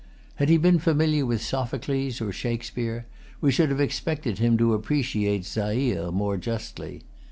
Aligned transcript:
Had 0.37 0.49
he 0.49 0.57
been 0.57 0.79
familiar 0.79 1.27
with 1.27 1.43
Sophocles 1.43 2.21
or 2.21 2.31
Shakespeare, 2.31 3.05
we 3.39 3.51
should 3.51 3.69
have 3.69 3.79
expected 3.79 4.39
him 4.39 4.57
to 4.57 4.73
appreciate 4.73 5.45
Zaire 5.45 6.11
more 6.11 6.37
justly. 6.37 7.03